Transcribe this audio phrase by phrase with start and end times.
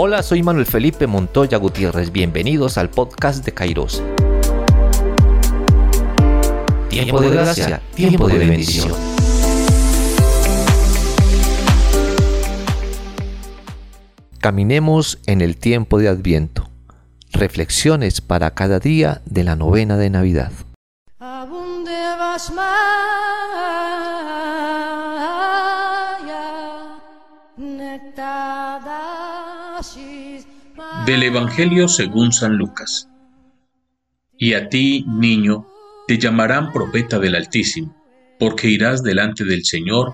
[0.00, 2.12] Hola, soy Manuel Felipe Montoya Gutiérrez.
[2.12, 4.00] Bienvenidos al podcast de Kairos.
[6.88, 8.92] Tiempo de gracia, tiempo de bendición.
[14.38, 16.70] Caminemos en el tiempo de Adviento.
[17.32, 20.52] Reflexiones para cada día de la novena de Navidad.
[31.08, 33.08] Del Evangelio según San Lucas.
[34.36, 35.66] Y a ti, niño,
[36.06, 37.96] te llamarán profeta del Altísimo,
[38.38, 40.12] porque irás delante del Señor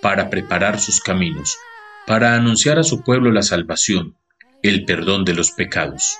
[0.00, 1.58] para preparar sus caminos,
[2.06, 4.16] para anunciar a su pueblo la salvación,
[4.62, 6.16] el perdón de los pecados.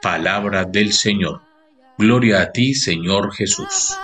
[0.00, 1.42] Palabra del Señor.
[1.98, 3.98] Gloria a ti, Señor Jesús.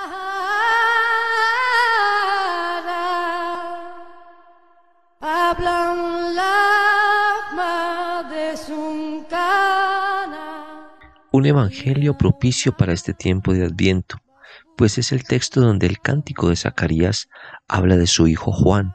[11.34, 14.18] Un evangelio propicio para este tiempo de Adviento,
[14.76, 17.28] pues es el texto donde el cántico de Zacarías
[17.66, 18.92] habla de su hijo Juan,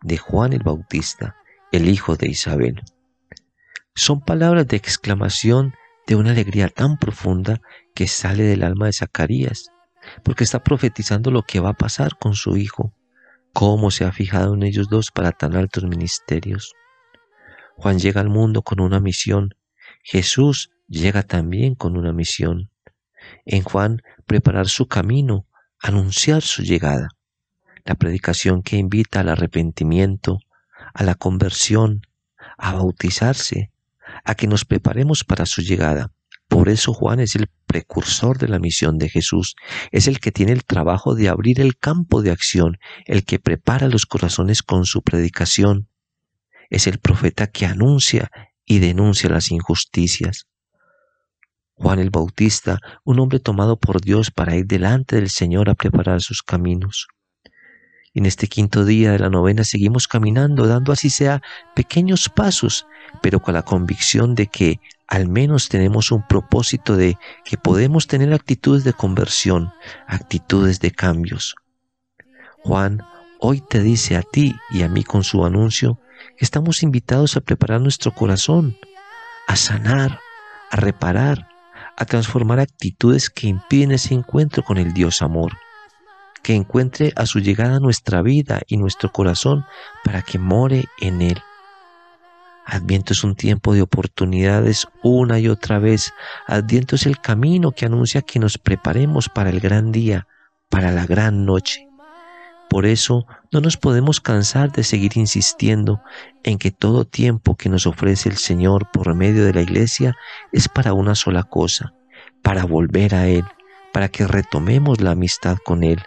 [0.00, 1.34] de Juan el Bautista,
[1.72, 2.84] el hijo de Isabel.
[3.96, 5.74] Son palabras de exclamación
[6.06, 7.60] de una alegría tan profunda
[7.96, 9.72] que sale del alma de Zacarías,
[10.22, 12.94] porque está profetizando lo que va a pasar con su hijo,
[13.52, 16.74] cómo se ha fijado en ellos dos para tan altos ministerios.
[17.76, 19.56] Juan llega al mundo con una misión,
[20.04, 22.70] Jesús llega también con una misión.
[23.44, 25.46] En Juan, preparar su camino,
[25.78, 27.08] anunciar su llegada.
[27.84, 30.38] La predicación que invita al arrepentimiento,
[30.94, 32.02] a la conversión,
[32.58, 33.70] a bautizarse,
[34.24, 36.12] a que nos preparemos para su llegada.
[36.48, 39.56] Por eso Juan es el precursor de la misión de Jesús,
[39.90, 43.88] es el que tiene el trabajo de abrir el campo de acción, el que prepara
[43.88, 45.88] los corazones con su predicación.
[46.70, 48.30] Es el profeta que anuncia
[48.64, 50.46] y denuncia las injusticias.
[51.78, 56.22] Juan el Bautista, un hombre tomado por Dios para ir delante del Señor a preparar
[56.22, 57.08] sus caminos.
[58.14, 61.42] En este quinto día de la novena seguimos caminando, dando así sea
[61.74, 62.86] pequeños pasos,
[63.20, 68.32] pero con la convicción de que al menos tenemos un propósito de que podemos tener
[68.32, 69.70] actitudes de conversión,
[70.06, 71.56] actitudes de cambios.
[72.64, 73.02] Juan
[73.38, 76.00] hoy te dice a ti y a mí con su anuncio
[76.38, 78.78] que estamos invitados a preparar nuestro corazón,
[79.46, 80.20] a sanar,
[80.70, 81.48] a reparar,
[81.96, 85.52] a transformar actitudes que impiden ese encuentro con el Dios amor,
[86.42, 89.64] que encuentre a su llegada nuestra vida y nuestro corazón
[90.04, 91.42] para que more en Él.
[92.66, 96.12] Adviento es un tiempo de oportunidades una y otra vez.
[96.48, 100.26] Adviento es el camino que anuncia que nos preparemos para el gran día,
[100.68, 101.86] para la gran noche.
[102.68, 106.02] Por eso no nos podemos cansar de seguir insistiendo
[106.42, 110.16] en que todo tiempo que nos ofrece el Señor por medio de la iglesia
[110.52, 111.94] es para una sola cosa,
[112.42, 113.44] para volver a Él,
[113.92, 116.02] para que retomemos la amistad con Él,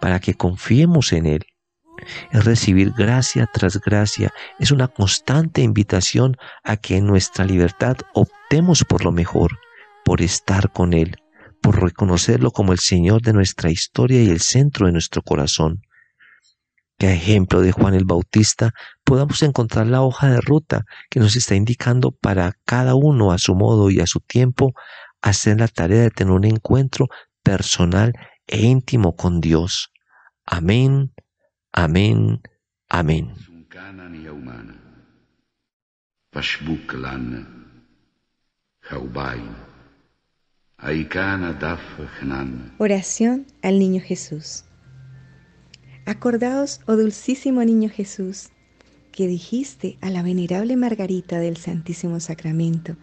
[0.00, 1.46] para que confiemos en Él.
[2.30, 8.84] Es recibir gracia tras gracia, es una constante invitación a que en nuestra libertad optemos
[8.84, 9.58] por lo mejor,
[10.04, 11.16] por estar con Él,
[11.60, 15.82] por reconocerlo como el Señor de nuestra historia y el centro de nuestro corazón
[17.02, 21.34] que a ejemplo de Juan el Bautista podamos encontrar la hoja de ruta que nos
[21.34, 24.72] está indicando para cada uno a su modo y a su tiempo
[25.20, 27.08] hacer la tarea de tener un encuentro
[27.42, 28.12] personal
[28.46, 29.90] e íntimo con Dios.
[30.46, 31.12] Amén,
[31.72, 32.40] amén,
[32.88, 33.34] amén.
[42.78, 44.66] Oración al Niño Jesús.
[46.04, 48.48] Acordaos, oh dulcísimo niño Jesús,
[49.12, 52.96] que dijiste a la venerable Margarita del Santísimo Sacramento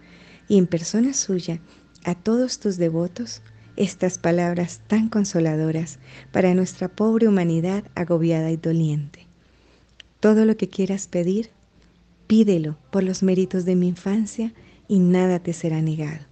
[0.49, 1.61] y en persona suya
[2.03, 3.41] a todos tus devotos
[3.77, 5.99] estas palabras tan consoladoras
[6.33, 9.27] para nuestra pobre humanidad agobiada y doliente.
[10.19, 11.51] Todo lo que quieras pedir,
[12.27, 14.53] pídelo por los méritos de mi infancia
[14.89, 16.25] y nada te será negado.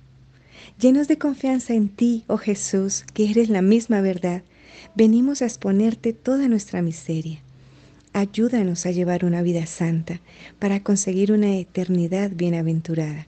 [0.81, 4.43] Llenos de confianza en ti, oh Jesús, que eres la misma verdad,
[4.95, 7.41] venimos a exponerte toda nuestra miseria.
[8.13, 10.21] Ayúdanos a llevar una vida santa
[10.57, 13.27] para conseguir una eternidad bienaventurada.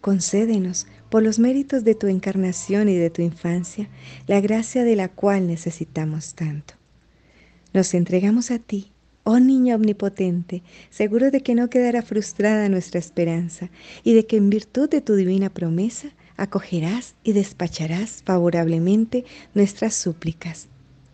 [0.00, 3.90] Concédenos, por los méritos de tu encarnación y de tu infancia,
[4.26, 6.72] la gracia de la cual necesitamos tanto.
[7.74, 8.92] Nos entregamos a ti,
[9.24, 13.70] oh niño omnipotente, seguro de que no quedará frustrada nuestra esperanza
[14.04, 20.68] y de que en virtud de tu divina promesa acogerás y despacharás favorablemente nuestras súplicas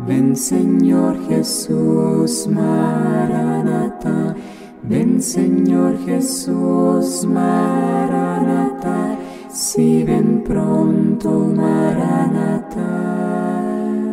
[0.00, 4.34] Ven Señor Jesús, Maranata.
[4.82, 9.16] Ven Señor Jesús, Maranata.
[9.48, 12.90] Si ven pronto, Maranata.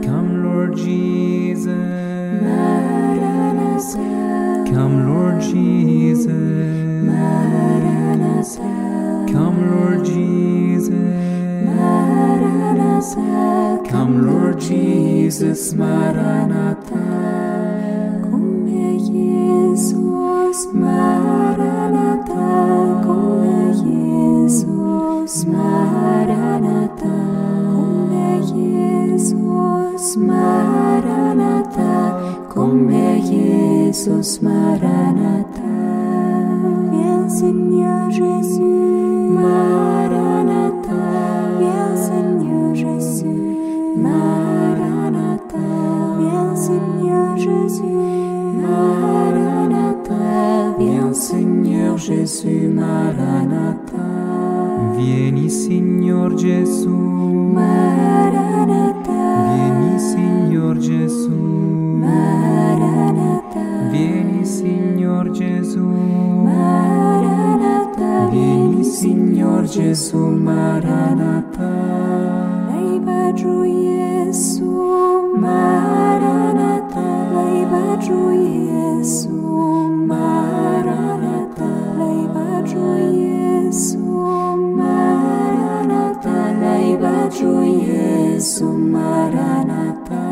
[0.05, 1.73] Come, Lord Jesus.
[2.43, 3.99] Maranatha.
[4.71, 5.70] Come, Lord Jesus.
[15.31, 17.05] Jesus Maranatha,
[18.21, 22.35] come, Jesus Maranatha,
[23.01, 27.15] come, Jesus Maranatha,
[27.71, 31.93] come, Jesus Maranatha,
[32.53, 35.20] come, Jesus Iisus Maranatha.
[52.41, 52.73] Jésus.
[52.73, 54.03] Maranatha.
[54.97, 56.89] Vieni, Signor Gesù.
[57.53, 59.11] Maranatha.
[59.47, 61.35] Vieni, Signor Gesù.
[61.99, 63.65] Maranatha.
[63.91, 65.85] Vieni, Signor Gesù.
[66.45, 68.29] Maranatha.
[68.31, 70.17] Vieni, Signor Gesù.
[70.17, 71.50] Maranatha.
[89.41, 90.30] Maranatha.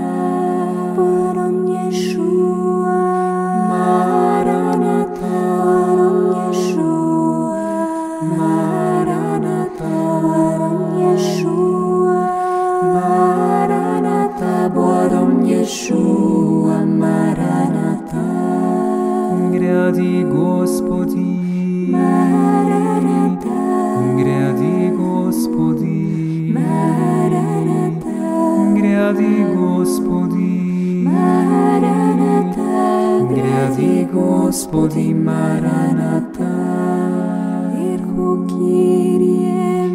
[35.14, 36.54] Maranatha.
[37.76, 39.89] Irhu Kyrie.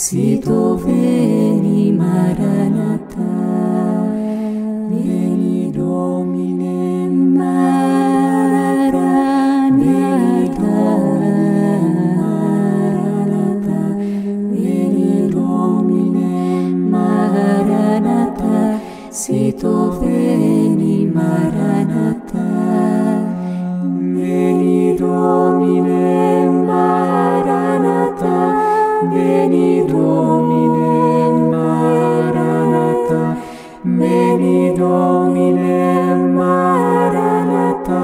[0.00, 3.30] Світо вені мараната,
[4.90, 8.00] вені доміне мараната,
[12.16, 13.80] мараната,
[14.50, 18.78] вені доміне мараната,
[19.10, 22.46] світо вені мараната,
[23.84, 26.49] вені доміне
[29.12, 33.22] Veni Domine Maranatha
[33.82, 38.02] Veni Domine Maranatha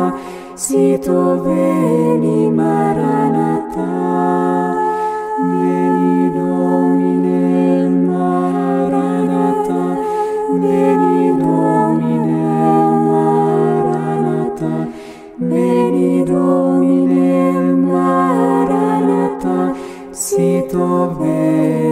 [0.54, 3.25] Sito veni Maranatha
[20.76, 21.85] tobie.